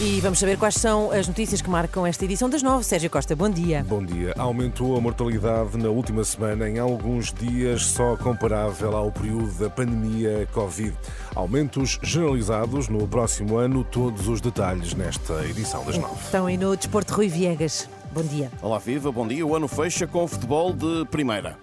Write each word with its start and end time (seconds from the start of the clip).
E 0.00 0.20
vamos 0.20 0.40
saber 0.40 0.58
quais 0.58 0.74
são 0.74 1.12
as 1.12 1.28
notícias 1.28 1.62
que 1.62 1.70
marcam 1.70 2.04
esta 2.04 2.24
edição 2.24 2.50
das 2.50 2.64
nove. 2.64 2.82
Sérgio 2.82 3.08
Costa, 3.08 3.36
bom 3.36 3.48
dia. 3.48 3.86
Bom 3.88 4.04
dia. 4.04 4.34
Aumentou 4.36 4.96
a 4.96 5.00
mortalidade 5.00 5.78
na 5.78 5.88
última 5.88 6.24
semana 6.24 6.68
em 6.68 6.80
alguns 6.80 7.32
dias, 7.32 7.86
só 7.86 8.16
comparável 8.16 8.96
ao 8.96 9.12
período 9.12 9.52
da 9.52 9.70
pandemia 9.70 10.48
Covid. 10.52 10.96
Aumentos 11.36 12.00
generalizados 12.02 12.88
no 12.88 13.06
próximo 13.06 13.56
ano. 13.56 13.84
Todos 13.84 14.26
os 14.26 14.40
detalhes 14.40 14.94
nesta 14.94 15.44
edição 15.46 15.84
das 15.84 15.96
nove. 15.96 16.16
Estão 16.24 16.46
aí 16.46 16.56
no 16.56 16.76
Desporto 16.76 17.14
Rui 17.14 17.28
Viegas. 17.28 17.88
Bom 18.12 18.22
dia. 18.22 18.50
Olá, 18.60 18.80
Viva, 18.80 19.12
bom 19.12 19.28
dia. 19.28 19.46
O 19.46 19.54
ano 19.54 19.68
fecha 19.68 20.08
com 20.08 20.24
o 20.24 20.28
futebol 20.28 20.72
de 20.72 21.04
primeira. 21.08 21.56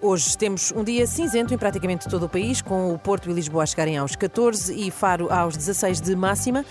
Hoje 0.00 0.36
temos 0.36 0.70
um 0.72 0.84
dia 0.84 1.06
cinzento 1.06 1.54
em 1.54 1.56
praticamente 1.56 2.08
todo 2.10 2.24
o 2.24 2.28
país, 2.28 2.60
com 2.60 2.92
o 2.92 2.98
Porto 2.98 3.30
e 3.30 3.32
Lisboa 3.32 3.62
a 3.62 3.66
chegarem 3.66 3.96
aos 3.96 4.14
14 4.14 4.74
e 4.74 4.90
Faro 4.90 5.32
aos 5.32 5.56
16 5.56 5.98
de 5.98 6.14
máxima. 6.14 6.62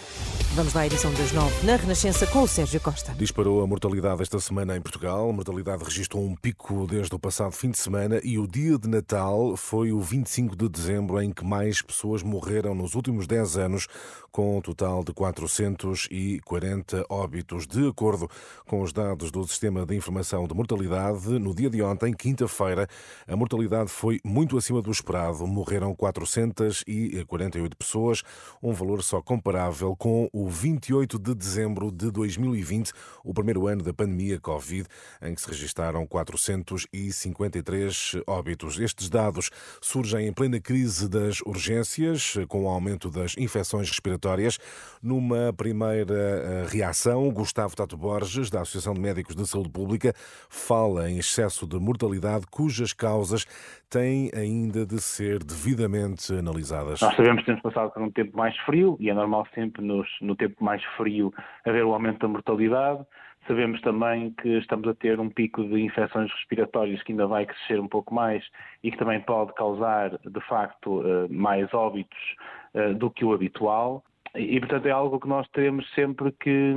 Vamos 0.55 0.75
lá 0.75 0.81
à 0.81 0.85
edição 0.85 1.11
das 1.15 1.31
9 1.31 1.65
na 1.65 1.75
Renascença 1.77 2.27
com 2.27 2.43
o 2.43 2.47
Sérgio 2.47 2.79
Costa. 2.79 3.11
Disparou 3.15 3.63
a 3.63 3.67
mortalidade 3.67 4.21
esta 4.21 4.39
semana 4.39 4.77
em 4.77 4.81
Portugal. 4.81 5.27
A 5.27 5.33
mortalidade 5.33 5.83
registrou 5.83 6.23
um 6.23 6.35
pico 6.35 6.85
desde 6.85 7.15
o 7.15 7.17
passado 7.17 7.53
fim 7.53 7.71
de 7.71 7.79
semana 7.79 8.21
e 8.23 8.37
o 8.37 8.45
dia 8.45 8.77
de 8.77 8.87
Natal 8.87 9.57
foi 9.57 9.91
o 9.91 9.99
25 9.99 10.55
de 10.55 10.69
dezembro 10.69 11.19
em 11.19 11.31
que 11.31 11.43
mais 11.43 11.81
pessoas 11.81 12.21
morreram 12.21 12.75
nos 12.75 12.93
últimos 12.93 13.25
10 13.25 13.57
anos, 13.57 13.87
com 14.31 14.59
um 14.59 14.61
total 14.61 15.03
de 15.03 15.11
440 15.11 17.03
óbitos. 17.09 17.65
De 17.65 17.87
acordo 17.87 18.29
com 18.67 18.83
os 18.83 18.93
dados 18.93 19.31
do 19.31 19.43
Sistema 19.47 19.87
de 19.87 19.95
Informação 19.95 20.47
de 20.47 20.53
Mortalidade, 20.53 21.29
no 21.39 21.55
dia 21.55 21.69
de 21.69 21.81
ontem, 21.81 22.13
quinta-feira, 22.13 22.87
a 23.27 23.35
mortalidade 23.35 23.89
foi 23.89 24.19
muito 24.23 24.55
acima 24.55 24.83
do 24.83 24.91
esperado. 24.91 25.47
Morreram 25.47 25.95
448 25.95 27.75
pessoas, 27.75 28.21
um 28.61 28.71
valor 28.71 29.01
só 29.01 29.19
comparável 29.19 29.95
com 29.95 30.29
o 30.31 30.42
28 30.47 31.19
de 31.19 31.35
dezembro 31.35 31.91
de 31.91 32.11
2020, 32.11 32.91
o 33.23 33.33
primeiro 33.33 33.67
ano 33.67 33.83
da 33.83 33.93
pandemia 33.93 34.39
Covid, 34.39 34.87
em 35.21 35.35
que 35.35 35.41
se 35.41 35.47
registaram 35.47 36.05
453 36.05 38.17
óbitos. 38.27 38.79
Estes 38.79 39.09
dados 39.09 39.49
surgem 39.81 40.27
em 40.27 40.33
plena 40.33 40.59
crise 40.59 41.09
das 41.09 41.41
urgências, 41.41 42.35
com 42.47 42.65
o 42.65 42.67
aumento 42.67 43.09
das 43.09 43.35
infecções 43.37 43.89
respiratórias. 43.89 44.59
Numa 45.01 45.53
primeira 45.53 46.13
eh, 46.13 46.65
reação, 46.69 47.29
Gustavo 47.31 47.75
Tato 47.75 47.97
Borges, 47.97 48.49
da 48.49 48.61
Associação 48.61 48.93
de 48.93 49.01
Médicos 49.01 49.35
de 49.35 49.47
Saúde 49.47 49.69
Pública, 49.69 50.13
fala 50.49 51.09
em 51.09 51.17
excesso 51.17 51.67
de 51.67 51.79
mortalidade 51.79 52.45
cujas 52.47 52.93
causas 52.93 53.45
têm 53.89 54.31
ainda 54.35 54.85
de 54.85 54.99
ser 54.99 55.43
devidamente 55.43 56.33
analisadas. 56.33 56.99
Nós 56.99 57.15
sabemos 57.15 57.41
que 57.41 57.45
temos 57.45 57.61
passado 57.61 57.91
por 57.91 58.01
um 58.01 58.09
tempo 58.09 58.35
mais 58.35 58.57
frio 58.59 58.97
e 58.99 59.09
é 59.09 59.13
normal 59.13 59.45
sempre 59.53 59.85
nos, 59.85 60.07
no 60.33 60.35
tempo 60.35 60.63
mais 60.63 60.83
frio 60.97 61.31
haver 61.65 61.85
o 61.85 61.93
aumento 61.93 62.19
da 62.19 62.27
mortalidade. 62.27 63.05
Sabemos 63.47 63.79
também 63.81 64.31
que 64.31 64.57
estamos 64.57 64.87
a 64.87 64.93
ter 64.95 65.19
um 65.19 65.29
pico 65.29 65.63
de 65.63 65.81
infecções 65.81 66.31
respiratórias 66.31 67.01
que 67.03 67.11
ainda 67.11 67.27
vai 67.27 67.45
crescer 67.45 67.79
um 67.79 67.87
pouco 67.87 68.13
mais 68.13 68.43
e 68.81 68.89
que 68.89 68.97
também 68.97 69.19
pode 69.21 69.53
causar, 69.53 70.17
de 70.17 70.41
facto, 70.47 71.03
eh, 71.05 71.27
mais 71.29 71.71
óbitos 71.73 72.17
eh, 72.73 72.93
do 72.93 73.11
que 73.11 73.25
o 73.25 73.33
habitual. 73.33 74.03
E, 74.35 74.59
portanto, 74.59 74.87
é 74.87 74.91
algo 74.91 75.19
que 75.19 75.27
nós 75.27 75.47
teremos 75.49 75.87
sempre 75.93 76.31
que, 76.31 76.73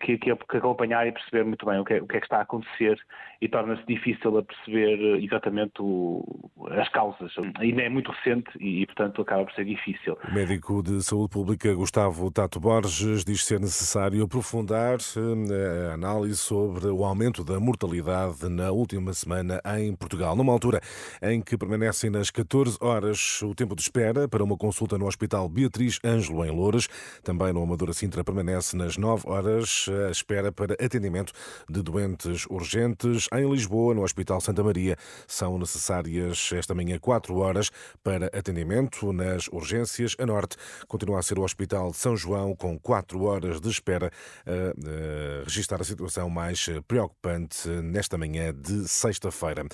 que, 0.00 0.16
que, 0.16 0.30
acompanhar 0.30 1.06
e 1.06 1.12
perceber 1.12 1.44
muito 1.44 1.66
bem 1.66 1.78
o 1.78 1.84
que, 1.84 1.94
é, 1.94 2.00
o 2.00 2.06
que 2.06 2.16
é 2.16 2.20
que 2.20 2.24
está 2.24 2.38
a 2.38 2.42
acontecer 2.42 2.98
e 3.42 3.48
torna-se 3.48 3.84
difícil 3.86 4.38
a 4.38 4.42
perceber 4.42 5.22
exatamente 5.22 5.74
o, 5.80 6.50
as 6.70 6.88
causas. 6.88 7.30
Ainda 7.58 7.82
é 7.82 7.90
muito 7.90 8.10
recente 8.10 8.50
e, 8.58 8.86
portanto, 8.86 9.20
acaba 9.20 9.44
por 9.44 9.52
ser 9.52 9.66
difícil. 9.66 10.16
O 10.26 10.34
médico 10.34 10.82
de 10.82 11.02
saúde 11.02 11.28
pública 11.28 11.74
Gustavo 11.74 12.30
Tato 12.30 12.58
Borges 12.58 13.22
diz 13.22 13.44
ser 13.44 13.60
necessário 13.60 14.24
aprofundar 14.24 14.96
eh, 14.96 15.90
a 15.90 15.94
análise 15.94 16.38
sobre 16.38 16.86
o 16.86 17.04
aumento 17.04 17.44
da 17.44 17.60
mortalidade 17.60 18.48
na 18.48 18.70
última 18.70 19.12
semana 19.12 19.60
em 19.78 19.94
Portugal, 19.94 20.34
numa 20.34 20.54
altura 20.54 20.80
em 21.20 21.42
que 21.42 21.58
permanecem 21.58 22.08
nas 22.08 22.30
14 22.30 22.78
horas 22.80 23.42
o 23.42 23.54
tempo 23.54 23.76
de 23.76 23.82
espera 23.82 24.26
para 24.26 24.42
uma 24.42 24.56
consulta 24.56 24.96
no 24.96 25.06
Hospital 25.06 25.50
Beatriz 25.50 25.98
Ângelo 26.02 26.45
em 26.46 26.50
Louras. 26.50 26.88
Também 27.22 27.52
no 27.52 27.62
Amadora 27.62 27.92
Sintra 27.92 28.24
permanece 28.24 28.76
nas 28.76 28.96
9 28.96 29.28
horas 29.28 29.86
a 30.06 30.10
espera 30.10 30.50
para 30.52 30.74
atendimento 30.74 31.32
de 31.68 31.82
doentes 31.82 32.46
urgentes. 32.48 33.28
Em 33.32 33.50
Lisboa, 33.50 33.94
no 33.94 34.02
Hospital 34.02 34.40
Santa 34.40 34.62
Maria, 34.62 34.96
são 35.26 35.58
necessárias 35.58 36.50
esta 36.52 36.74
manhã 36.74 36.98
4 36.98 37.36
horas 37.36 37.70
para 38.02 38.26
atendimento 38.26 39.12
nas 39.12 39.48
urgências. 39.48 40.14
A 40.18 40.26
Norte 40.26 40.56
continua 40.88 41.18
a 41.18 41.22
ser 41.22 41.38
o 41.38 41.42
Hospital 41.42 41.90
de 41.90 41.96
São 41.96 42.16
João, 42.16 42.54
com 42.54 42.78
4 42.78 43.22
horas 43.22 43.60
de 43.60 43.68
espera 43.68 44.10
a, 44.46 45.44
registrar 45.44 45.80
a 45.80 45.84
situação 45.84 46.30
mais 46.30 46.68
preocupante 46.86 47.68
nesta 47.68 48.16
manhã 48.16 48.54
de 48.54 48.88
sexta-feira. 48.88 49.64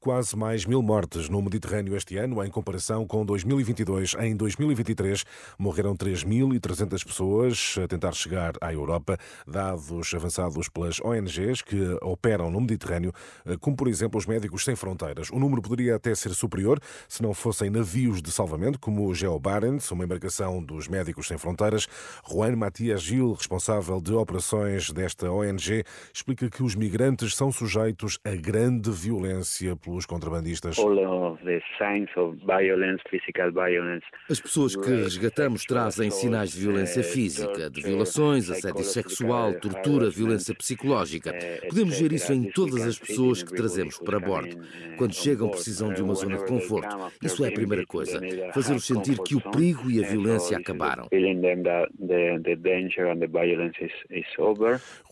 Quase 0.00 0.36
mais 0.36 0.64
mil 0.64 0.82
mortes 0.82 1.28
no 1.28 1.40
Mediterrâneo 1.42 1.96
este 1.96 2.16
ano, 2.16 2.42
em 2.44 2.50
comparação 2.50 3.06
com 3.06 3.24
2022. 3.24 4.14
Em 4.20 4.36
2023, 4.36 5.24
morreram 5.58 5.96
3 5.96 6.15
3.300 6.24 7.04
pessoas 7.04 7.74
a 7.82 7.86
tentar 7.86 8.12
chegar 8.12 8.52
à 8.60 8.72
Europa, 8.72 9.18
dados 9.46 10.14
avançados 10.14 10.68
pelas 10.68 11.00
ONGs 11.00 11.62
que 11.62 11.98
operam 12.02 12.50
no 12.50 12.60
Mediterrâneo, 12.60 13.12
como 13.60 13.76
por 13.76 13.88
exemplo 13.88 14.18
os 14.18 14.26
Médicos 14.26 14.64
Sem 14.64 14.74
Fronteiras. 14.74 15.30
O 15.30 15.38
número 15.38 15.60
poderia 15.60 15.96
até 15.96 16.14
ser 16.14 16.30
superior 16.30 16.78
se 17.08 17.22
não 17.22 17.34
fossem 17.34 17.68
navios 17.70 18.22
de 18.22 18.30
salvamento, 18.30 18.78
como 18.78 19.06
o 19.06 19.14
Geo 19.14 19.38
Barents, 19.38 19.90
uma 19.90 20.04
embarcação 20.04 20.62
dos 20.62 20.88
Médicos 20.88 21.28
Sem 21.28 21.36
Fronteiras. 21.36 21.86
Juan 22.28 22.56
Matias 22.56 23.02
Gil, 23.02 23.32
responsável 23.32 24.00
de 24.00 24.14
operações 24.14 24.90
desta 24.90 25.30
ONG, 25.30 25.84
explica 26.12 26.48
que 26.48 26.62
os 26.62 26.74
migrantes 26.74 27.34
são 27.34 27.52
sujeitos 27.52 28.18
a 28.24 28.34
grande 28.34 28.90
violência 28.90 29.76
pelos 29.76 30.06
contrabandistas. 30.06 30.76
As 34.30 34.40
pessoas 34.40 34.76
que 34.76 34.90
resgatamos 34.90 35.64
trazem 35.64 36.05
sinais 36.10 36.50
de 36.50 36.60
violência 36.60 37.02
física, 37.02 37.70
de 37.70 37.82
violações, 37.82 38.50
assédio 38.50 38.84
sexual, 38.84 39.54
tortura, 39.54 40.10
violência 40.10 40.54
psicológica. 40.54 41.34
Podemos 41.68 41.98
ver 41.98 42.12
isso 42.12 42.32
em 42.32 42.50
todas 42.50 42.82
as 42.82 42.98
pessoas 42.98 43.42
que 43.42 43.54
trazemos 43.54 43.98
para 43.98 44.18
bordo. 44.18 44.56
Quando 44.96 45.14
chegam, 45.14 45.48
precisam 45.48 45.92
de 45.92 46.02
uma 46.02 46.14
zona 46.14 46.38
de 46.38 46.46
conforto. 46.46 46.96
Isso 47.22 47.44
é 47.44 47.48
a 47.48 47.52
primeira 47.52 47.84
coisa. 47.86 48.20
Fazê-los 48.52 48.86
sentir 48.86 49.18
que 49.22 49.34
o 49.34 49.40
perigo 49.40 49.90
e 49.90 50.04
a 50.04 50.08
violência 50.08 50.56
acabaram. 50.56 51.08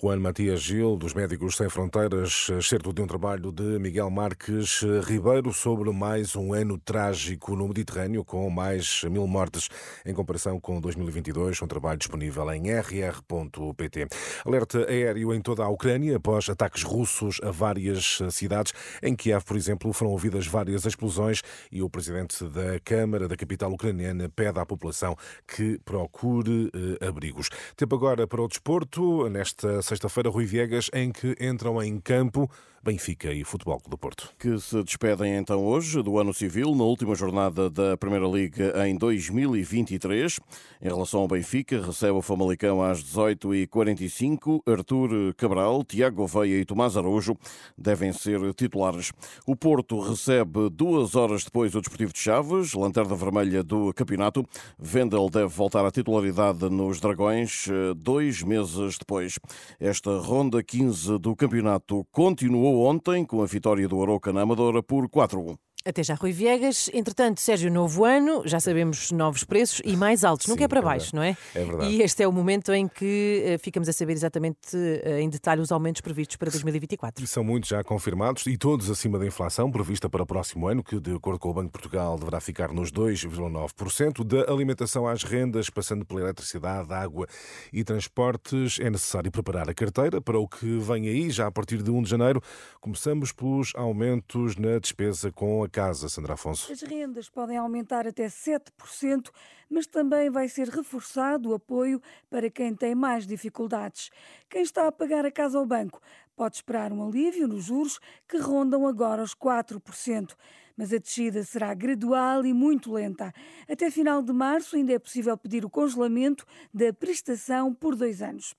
Juan 0.01 0.21
Matias 0.21 0.61
Gil, 0.61 0.97
dos 0.97 1.15
Médicos 1.15 1.57
Sem 1.57 1.69
Fronteiras, 1.69 2.51
certo 2.63 2.93
de 2.93 3.03
um 3.03 3.07
trabalho 3.07 3.53
de 3.53 3.79
Miguel 3.79 4.11
Marques 4.11 4.83
Ribeiro 5.07 5.53
sobre 5.53 5.91
mais 5.93 6.35
um 6.37 6.53
ano 6.53 6.79
trágico 6.79 7.55
no 7.57 7.69
Mediterrâneo, 7.69 8.25
com 8.25 8.49
mais 8.51 9.05
mil 9.05 9.27
mortes 9.27 9.69
em 10.05 10.13
comparação 10.13 10.59
com 10.61 10.81
2022, 10.85 11.63
um 11.63 11.67
trabalho 11.67 11.99
disponível 11.99 12.53
em 12.53 12.71
rr.pt. 12.71 14.07
Alerta 14.45 14.85
aéreo 14.85 15.33
em 15.33 15.41
toda 15.41 15.65
a 15.65 15.69
Ucrânia 15.69 16.17
após 16.17 16.49
ataques 16.49 16.83
russos 16.83 17.41
a 17.43 17.51
várias 17.51 18.19
cidades. 18.31 18.73
Em 19.03 19.17
Kiev, 19.17 19.45
por 19.45 19.57
exemplo, 19.57 19.93
foram 19.93 20.13
ouvidas 20.13 20.47
várias 20.47 20.85
explosões 20.85 21.43
e 21.73 21.83
o 21.83 21.89
presidente 21.89 22.45
da 22.45 22.79
Câmara 22.85 23.27
da 23.27 23.37
capital 23.37 23.73
ucraniana 23.73 24.29
pede 24.29 24.61
à 24.61 24.67
população 24.67 25.17
que 25.47 25.79
procure 25.85 26.71
eh, 27.01 27.07
abrigos. 27.07 27.49
Tempo 27.77 27.95
agora 27.95 28.27
para 28.27 28.43
o 28.43 28.49
desporto, 28.49 29.29
nesta 29.29 29.81
sexta-feira, 29.81 30.29
Rui 30.29 30.45
Viegas, 30.45 30.91
em 30.93 31.11
que 31.11 31.35
entram 31.41 31.83
em 31.83 31.99
campo 31.99 32.51
Benfica 32.85 33.33
e 33.33 33.43
Futebol 33.45 33.81
do 33.89 33.97
Porto. 33.97 34.31
Que 34.39 34.59
se 34.59 34.83
despedem 34.85 35.37
então 35.37 35.65
hoje 35.65 36.03
do 36.03 36.19
ano 36.19 36.35
civil, 36.35 36.75
na 36.75 36.85
última 36.85 37.15
jornada 37.15 37.71
da 37.71 37.97
Primeira 37.97 38.27
Liga 38.27 38.87
em 38.87 38.95
2023. 38.95 40.39
Em 40.83 40.89
relação 40.89 41.21
ao 41.21 41.29
Benfica, 41.29 41.81
recebe 41.81 42.13
o 42.13 42.23
Famalicão 42.23 42.83
às 42.83 43.03
18h45. 43.03 44.61
Artur 44.67 45.35
Cabral, 45.37 45.85
Tiago 45.85 46.17
Gouveia 46.17 46.61
e 46.61 46.65
Tomás 46.65 46.97
Araújo 46.97 47.37
devem 47.77 48.13
ser 48.13 48.53
titulares. 48.55 49.13
O 49.47 49.57
Porto 49.57 50.01
recebe 50.01 50.69
duas 50.71 51.15
horas 51.15 51.45
depois 51.45 51.75
o 51.75 51.81
Desportivo 51.81 52.13
de 52.13 52.19
Chaves, 52.19 52.75
lanterna 52.75 53.15
vermelha 53.15 53.63
do 53.63 53.93
campeonato. 53.95 54.45
Vendel 54.79 55.29
deve 55.31 55.49
voltar 55.49 55.85
à 55.85 55.91
titularidade 55.91 56.69
nos 56.69 57.01
Dragões 57.01 57.67
eh, 57.69 57.95
dois 57.97 58.43
meses 58.43 58.99
depois. 58.99 59.39
Esta 59.79 60.19
ronda 60.19 60.63
15 60.63 61.19
do 61.19 61.37
campeonato 61.37 62.07
continuou 62.11 62.85
ontem 62.87 63.25
com 63.25 63.43
a 63.43 63.47
vitória 63.47 63.87
do 63.89 64.03
Aroca 64.03 64.33
na 64.33 64.43
Amadora 64.43 64.83
por 64.83 65.09
4-1. 65.09 65.57
Até 65.87 66.03
já, 66.03 66.15
Rui 66.15 66.33
Viegas. 66.33 66.89
Entretanto, 66.95 67.43
Sérgio, 67.43 67.71
novo 67.71 68.07
ano, 68.07 68.43
já 68.47 68.59
sabemos 68.59 69.13
novos 69.13 69.45
preços 69.45 69.83
e 69.85 69.95
mais 69.99 70.25
altos, 70.25 70.47
nunca 70.47 70.61
Sim, 70.61 70.65
é 70.65 70.69
para 70.69 70.81
é 70.81 70.83
baixo, 70.83 71.15
não 71.15 71.23
é? 71.23 71.37
É 71.55 71.63
verdade. 71.63 71.93
E 71.93 72.01
este 72.01 72.23
é 72.23 72.29
o 72.29 72.33
momento 72.33 72.73
em 72.73 72.89
que 72.89 73.43
eh, 73.45 73.59
ficamos 73.59 73.87
a 73.87 73.93
saber 73.93 74.15
exatamente 74.15 74.75
eh, 74.75 75.21
em 75.21 75.29
detalhe 75.29 75.61
os 75.61 75.71
aumentos 75.71 76.01
previstos 76.01 76.37
para 76.37 76.51
2024. 76.51 77.23
E 77.23 77.27
são 77.27 77.45
muitos 77.45 77.69
já 77.69 77.85
confirmados 77.85 78.47
e 78.47 78.57
todos 78.57 78.91
acima 78.91 79.19
da 79.19 79.27
inflação 79.27 79.71
prevista 79.71 80.09
para 80.09 80.23
o 80.23 80.27
próximo 80.27 80.69
ano, 80.69 80.83
que, 80.83 80.99
de 80.99 81.15
acordo 81.15 81.39
com 81.39 81.51
o 81.51 81.53
Banco 81.53 81.67
de 81.67 81.73
Portugal, 81.73 82.19
deverá 82.19 82.41
ficar 82.41 82.73
nos 82.73 82.91
2,9%. 82.91 84.25
Da 84.25 84.51
alimentação 84.51 85.07
às 85.07 85.23
rendas, 85.23 85.69
passando 85.69 86.07
pela 86.07 86.23
eletricidade, 86.23 86.95
água 86.95 87.27
e 87.71 87.85
transportes, 87.85 88.79
é 88.81 88.89
necessário 88.89 89.31
preparar 89.31 89.69
a 89.69 89.75
carteira 89.75 90.19
para 90.19 90.39
o 90.39 90.49
que 90.49 90.79
vem 90.79 91.09
aí, 91.09 91.29
já 91.29 91.47
a 91.47 91.53
partir 91.53 91.83
de 91.83 91.91
1 91.91 92.05
de 92.05 92.09
janeiro. 92.09 92.41
Começamos 92.81 93.33
pelos 93.33 93.73
aumentos 93.75 94.57
na 94.57 94.79
despesa 94.79 95.31
com 95.31 95.63
a 95.63 95.74
casa, 95.75 96.09
Sandra 96.09 96.35
Afonso. 96.35 96.73
As 96.73 96.83
rendas 96.83 97.29
podem 97.29 97.57
aumentar 97.57 98.07
até 98.07 98.27
7%, 98.27 99.29
mas 99.69 99.89
também 99.89 100.31
vai 100.31 100.49
ser 100.49 100.69
reforçado 100.69 101.51
o 101.51 101.55
apoio 101.55 102.01
para 102.31 102.49
quem 102.49 102.73
tem 102.77 102.95
mais 102.95 103.27
dificuldades. 103.27 104.09
Quem 104.49 104.63
está 104.63 104.87
a 104.87 104.93
pagar 104.93 105.27
a 105.27 105.33
casa 105.33 105.59
ao 105.59 105.67
banco 105.67 106.01
pode 106.37 106.55
esperar 106.55 106.93
um 106.93 107.05
alívio 107.05 107.49
nos 107.49 107.65
juros 107.65 107.99
que 108.29 108.39
rondam 108.39 108.87
agora 108.87 109.21
os 109.21 109.35
4%. 109.35 110.37
Mas 110.77 110.93
a 110.93 110.99
descida 110.99 111.43
será 111.45 111.73
gradual 111.73 112.45
e 112.45 112.53
muito 112.53 112.93
lenta. 112.93 113.33
Até 113.69 113.91
final 113.91 114.21
de 114.23 114.33
março 114.33 114.77
ainda 114.77 114.93
é 114.93 114.99
possível 114.99 115.37
pedir 115.37 115.65
o 115.65 115.71
congelamento 115.71 116.45
da 116.73 116.93
prestação 116.93 117.73
por 117.73 117.95
dois 117.95 118.21
anos. 118.21 118.55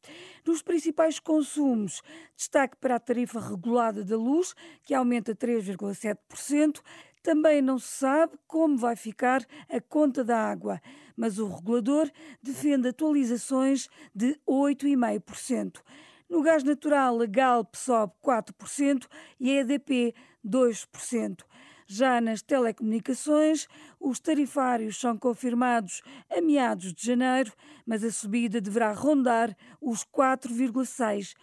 Nos 0.46 0.62
principais 0.62 1.20
consumos, 1.20 2.02
destaque 2.36 2.78
para 2.78 2.96
a 2.96 3.00
tarifa 3.00 3.40
regulada 3.40 4.04
da 4.04 4.16
luz, 4.16 4.56
que 4.84 4.94
aumenta 4.94 5.36
3,7%. 5.36 6.82
Também 7.22 7.62
não 7.62 7.80
se 7.80 7.88
sabe 7.88 8.34
como 8.48 8.78
vai 8.78 8.96
ficar 8.96 9.46
a 9.68 9.82
conta 9.82 10.24
da 10.24 10.38
água, 10.38 10.80
mas 11.18 11.40
o 11.40 11.48
regulador 11.48 12.10
defende 12.42 12.88
atualizações 12.88 13.90
de 14.14 14.40
8,5%. 14.48 15.82
No 16.30 16.42
gás 16.42 16.64
natural, 16.64 17.22
a 17.22 17.26
Galp 17.26 17.76
sobe 17.76 18.14
4% 18.24 19.08
e 19.40 19.52
a 19.52 19.62
EDP 19.62 20.14
2%. 20.46 21.44
Já 21.88 22.20
nas 22.20 22.42
telecomunicações, 22.42 23.68
os 24.00 24.20
tarifários 24.20 25.00
são 25.00 25.18
confirmados 25.18 26.02
a 26.30 26.42
meados 26.42 26.92
de 26.92 27.06
janeiro, 27.06 27.54
mas 27.86 28.04
a 28.04 28.12
subida 28.12 28.60
deverá 28.60 28.92
rondar 28.92 29.56
os 29.80 30.04
4,6%. 30.04 31.36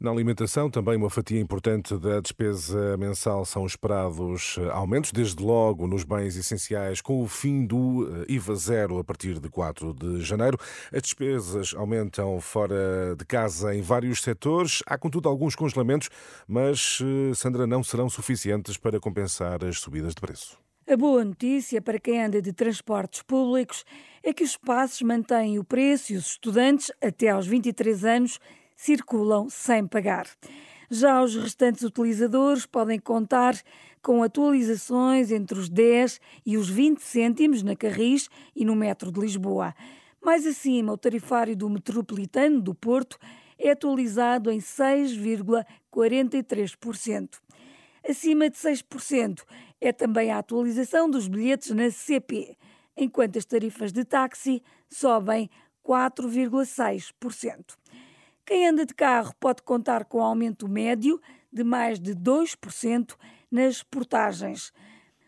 Na 0.00 0.10
alimentação, 0.10 0.70
também 0.70 0.96
uma 0.96 1.10
fatia 1.10 1.38
importante 1.38 1.96
da 1.98 2.18
despesa 2.20 2.96
mensal 2.96 3.44
são 3.44 3.66
esperados 3.66 4.56
eh, 4.58 4.70
aumentos, 4.70 5.12
desde 5.12 5.42
logo 5.42 5.86
nos 5.86 6.02
bens 6.02 6.34
essenciais, 6.36 7.02
com 7.02 7.22
o 7.22 7.28
fim 7.28 7.66
do 7.66 8.08
eh, 8.22 8.32
IVA 8.32 8.54
zero 8.54 8.98
a 8.98 9.04
partir 9.04 9.38
de 9.38 9.50
4 9.50 9.92
de 9.92 10.22
janeiro. 10.22 10.58
As 10.92 11.02
despesas 11.02 11.74
aumentam 11.74 12.40
fora 12.40 13.14
de 13.16 13.24
casa 13.26 13.74
em 13.74 13.82
vários 13.82 14.22
setores. 14.22 14.82
Há, 14.86 14.96
contudo, 14.96 15.28
alguns 15.28 15.54
congelamentos, 15.54 16.08
mas, 16.46 17.00
eh, 17.02 17.34
Sandra, 17.34 17.66
não 17.66 17.84
serão 17.84 18.08
suficientes 18.08 18.78
para 18.78 18.98
compensar 18.98 19.62
as 19.62 19.78
subidas 19.78 20.14
de 20.14 20.20
preço. 20.20 20.58
A 20.90 20.96
boa 20.96 21.22
notícia 21.22 21.82
para 21.82 21.98
quem 21.98 22.24
anda 22.24 22.40
de 22.40 22.50
transportes 22.50 23.20
públicos 23.20 23.84
é 24.22 24.32
que 24.32 24.42
os 24.42 24.56
passos 24.56 25.02
mantêm 25.02 25.58
o 25.58 25.64
preço 25.64 26.14
e 26.14 26.16
os 26.16 26.28
estudantes, 26.28 26.90
até 27.02 27.28
aos 27.28 27.46
23 27.46 28.06
anos, 28.06 28.40
circulam 28.78 29.50
sem 29.50 29.86
pagar. 29.86 30.26
Já 30.88 31.22
os 31.22 31.34
restantes 31.34 31.82
utilizadores 31.82 32.64
podem 32.64 32.98
contar 32.98 33.54
com 34.00 34.22
atualizações 34.22 35.30
entre 35.32 35.58
os 35.58 35.68
10 35.68 36.20
e 36.46 36.56
os 36.56 36.70
20 36.70 37.00
cêntimos 37.00 37.64
na 37.64 37.74
Carris 37.74 38.30
e 38.54 38.64
no 38.64 38.76
metro 38.76 39.10
de 39.12 39.20
Lisboa. 39.20 39.74
Mais 40.24 40.46
acima, 40.46 40.92
o 40.92 40.96
tarifário 40.96 41.56
do 41.56 41.68
metropolitano 41.68 42.60
do 42.60 42.72
Porto 42.74 43.18
é 43.58 43.72
atualizado 43.72 44.48
em 44.50 44.60
6,43%. 44.60 47.40
Acima 48.08 48.48
de 48.48 48.56
6% 48.56 49.42
é 49.80 49.92
também 49.92 50.30
a 50.30 50.38
atualização 50.38 51.10
dos 51.10 51.26
bilhetes 51.26 51.72
na 51.72 51.90
CP, 51.90 52.56
enquanto 52.96 53.38
as 53.38 53.44
tarifas 53.44 53.92
de 53.92 54.04
táxi 54.04 54.62
sobem 54.88 55.50
4,6%. 55.84 57.76
Quem 58.48 58.66
anda 58.66 58.86
de 58.86 58.94
carro 58.94 59.34
pode 59.38 59.60
contar 59.62 60.06
com 60.06 60.22
aumento 60.22 60.66
médio 60.66 61.20
de 61.52 61.62
mais 61.62 62.00
de 62.00 62.14
2% 62.14 63.14
nas 63.50 63.82
portagens. 63.82 64.72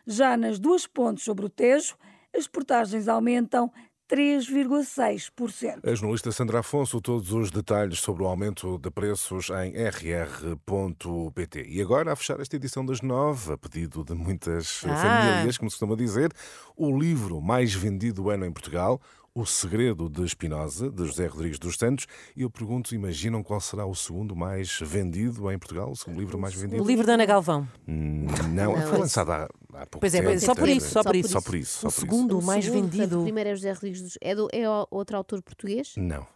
Já 0.06 0.38
nas 0.38 0.58
duas 0.58 0.86
pontes 0.86 1.22
sobre 1.22 1.44
o 1.44 1.50
Tejo, 1.50 1.96
as 2.34 2.46
portagens 2.46 3.08
aumentam 3.08 3.70
3,6%. 4.08 5.86
A 5.86 5.94
jornalista 5.94 6.32
Sandra 6.32 6.60
Afonso, 6.60 6.98
todos 6.98 7.30
os 7.34 7.50
detalhes 7.50 8.00
sobre 8.00 8.22
o 8.22 8.26
aumento 8.26 8.78
de 8.78 8.90
preços 8.90 9.50
em 9.50 9.72
rr.pt. 9.76 11.62
E 11.68 11.82
agora, 11.82 12.12
a 12.14 12.16
fechar 12.16 12.40
esta 12.40 12.56
edição 12.56 12.86
das 12.86 13.02
nove, 13.02 13.52
a 13.52 13.58
pedido 13.58 14.02
de 14.02 14.14
muitas 14.14 14.82
Ah. 14.86 14.96
famílias, 14.96 15.58
como 15.58 15.70
se 15.70 15.76
costuma 15.76 15.94
dizer, 15.94 16.32
o 16.74 16.98
livro 16.98 17.40
mais 17.42 17.74
vendido 17.74 18.22
do 18.22 18.30
ano 18.30 18.46
em 18.46 18.52
Portugal, 18.52 18.98
O 19.40 19.46
Segredo 19.46 20.08
de 20.10 20.22
Espinosa, 20.22 20.90
de 20.90 21.06
José 21.06 21.26
Rodrigues 21.26 21.58
dos 21.58 21.76
Santos. 21.76 22.06
E 22.36 22.42
eu 22.42 22.50
pergunto, 22.50 22.94
imaginam 22.94 23.42
qual 23.42 23.58
será 23.60 23.86
o 23.86 23.94
segundo 23.94 24.36
mais 24.36 24.78
vendido 24.82 25.50
em 25.50 25.58
Portugal? 25.58 25.90
O 25.90 25.96
segundo 25.96 26.18
livro 26.20 26.38
mais 26.38 26.54
vendido? 26.54 26.82
O 26.82 26.86
livro 26.86 27.06
da 27.06 27.14
Ana 27.14 27.24
Galvão. 27.24 27.66
Hum, 27.88 28.26
Não, 28.52 28.76
foi 28.88 28.98
lançado 28.98 29.32
há, 29.32 29.44
há 29.44 29.86
pouco 29.86 30.00
Pois 30.00 30.14
é, 30.14 30.20
tempo. 30.20 30.38
só 30.40 30.54
por 30.54 30.68
etc. 30.68 30.76
isso, 30.82 30.90
só 30.92 31.02
por 31.02 31.16
isso. 31.16 31.28
Só 31.30 31.40
por 31.40 31.54
isso. 31.54 31.78
Só 31.80 31.88
O 31.88 31.90
por 31.90 31.96
isso. 31.96 32.00
segundo 32.00 32.38
O 32.38 32.42
mais 32.42 32.64
segundo, 32.66 32.88
vendido. 32.90 33.20
O 33.20 33.22
primeiro 33.22 33.48
é 33.50 33.54
José 33.54 33.72
Rodrigues 33.72 34.02
dos... 34.02 34.18
É, 34.20 34.34
do, 34.34 34.48
é 34.52 34.68
o- 34.68 34.86
outro 34.90 35.16
autor 35.16 35.40
português? 35.42 35.94
Não. 35.96 36.26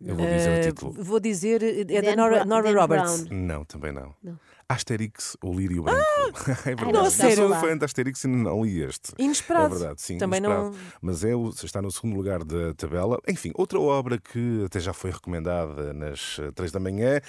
Eu 0.00 0.14
vou 0.14 0.26
dizer 0.26 0.48
o 0.48 0.52
Eh, 0.52 0.60
título. 0.60 0.92
vou 0.92 1.20
dizer, 1.20 1.62
é 1.62 1.84
da 1.84 2.00
Dan 2.10 2.16
Nora, 2.16 2.34
Bra- 2.36 2.44
Nora 2.44 2.72
Dan 2.72 2.80
Roberts. 2.80 3.20
Brown. 3.24 3.40
Não, 3.46 3.64
também 3.64 3.92
não. 3.92 4.14
Não. 4.22 4.38
Asterix, 4.68 5.36
o 5.42 5.52
Lírio 5.54 5.82
Branco. 5.84 6.02
é 6.66 6.74
verdade. 6.74 6.92
não, 6.92 7.04
Eu 7.04 7.10
sério? 7.10 7.36
sou 7.36 7.54
fã 7.56 7.78
de 7.78 7.84
Asterix 7.84 8.24
e 8.24 8.26
não 8.28 8.64
li 8.64 8.82
este. 8.82 9.12
Inesperado. 9.18 9.74
É 9.74 9.78
verdade, 9.78 10.02
sim. 10.02 10.18
Também 10.18 10.38
inesperado. 10.38 10.70
não- 10.70 10.76
Mas 11.00 11.24
é, 11.24 11.30
está 11.64 11.80
no 11.80 11.90
segundo 11.92 12.16
lugar 12.16 12.42
da 12.42 12.74
tabela. 12.74 13.18
Enfim, 13.28 13.52
outra 13.54 13.78
obra 13.80 14.18
que 14.18 14.64
até 14.66 14.80
já 14.80 14.92
foi 14.92 15.10
recomendada 15.12 15.92
nas 15.92 16.38
eh, 16.40 16.50
três 16.52 16.72
da 16.72 16.80
manhã, 16.80 17.20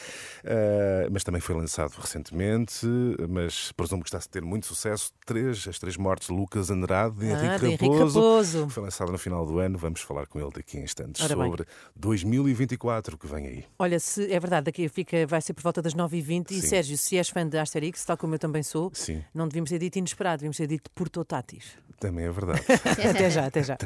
eh, 0.44 1.08
mas 1.12 1.24
também 1.24 1.40
foi 1.40 1.56
lançado 1.56 1.92
recentemente, 2.00 2.86
mas 3.30 3.72
presumo 3.74 4.02
que 4.04 4.10
está 4.10 4.18
a 4.18 4.22
ter 4.22 4.42
muito 4.44 4.66
sucesso. 4.66 5.12
Três, 5.26 5.68
as 5.68 5.78
Três 5.78 5.96
Mortes 5.96 6.30
de 6.30 6.34
Lucas 6.34 6.72
Andrade 6.72 7.18
de 7.18 7.32
Ah, 7.32 7.46
Henrique 7.46 7.60
de 7.60 7.66
Henrique 7.68 7.88
Raposo. 7.88 8.20
Raposo. 8.20 8.70
Foi 8.70 8.84
lançado 8.84 9.12
no 9.12 9.18
final 9.18 9.46
do 9.46 9.60
ano. 9.60 9.78
Vamos 9.78 10.02
falar 10.02 10.26
com 10.26 10.40
ele 10.40 10.50
daqui 10.52 10.78
a 10.78 10.82
instantes 10.82 11.22
Ora 11.24 11.36
bem. 11.36 11.46
sobre 11.46 11.66
2024 11.96 13.18
que 13.18 13.28
vem 13.28 13.46
aí. 13.48 13.66
Olha, 13.78 14.00
se 14.00 14.32
é 14.32 14.40
verdade, 14.40 14.66
daqui 14.66 14.90
fica, 14.90 15.26
vai 15.28 15.42
ser 15.42 15.54
por 15.54 15.62
volta 15.64 15.82
das 15.82 15.94
9h20. 15.94 16.52
E. 16.52 16.62
Sérgio, 16.62 16.98
se 16.98 17.18
és 17.28 17.30
fã 17.30 17.48
de 17.48 17.58
Asterix, 17.58 18.06
tal 18.06 18.18
como 18.18 18.36
eu 18.36 18.40
também 18.40 18.64
sou, 18.64 18.92
Sim. 18.94 19.24
não 19.34 19.48
devíamos 19.48 19.70
ter 19.70 19.80
dito 19.80 19.98
inesperado, 19.98 20.38
devíamos 20.38 20.58
ter 20.58 20.68
dito 20.68 20.90
portotátis. 20.92 21.78
Também 22.00 22.26
é 22.26 22.32
verdade. 22.32 22.62
até 23.10 23.30
já, 23.30 23.46
até 23.46 23.64
já. 23.64 23.78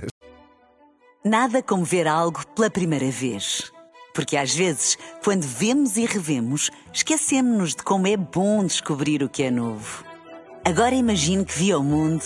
Nada 1.24 1.62
como 1.62 1.84
ver 1.84 2.08
algo 2.08 2.46
pela 2.56 2.70
primeira 2.70 3.10
vez. 3.10 3.72
Porque 4.14 4.36
às 4.36 4.54
vezes, 4.54 4.98
quando 5.24 5.44
vemos 5.44 5.96
e 5.96 6.06
revemos, 6.06 6.70
esquecemos-nos 6.92 7.76
de 7.76 7.84
como 7.84 8.08
é 8.08 8.18
bom 8.18 8.66
descobrir 8.66 9.24
o 9.24 9.30
que 9.30 9.44
é 9.44 9.52
novo. 9.52 10.04
Agora 10.66 10.94
imagine 10.94 11.46
que 11.46 11.58
viu 11.58 11.80
o 11.80 11.84
mundo 11.84 12.24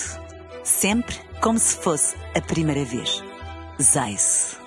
sempre 0.64 1.16
como 1.42 1.60
se 1.60 1.76
fosse 1.78 2.16
a 2.34 2.42
primeira 2.42 2.84
vez. 2.84 3.24
Zais. 3.80 4.58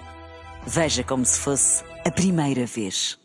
Veja 0.64 1.02
como 1.02 1.24
se 1.24 1.40
fosse 1.40 1.82
a 2.04 2.10
primeira 2.10 2.66
vez. 2.66 3.18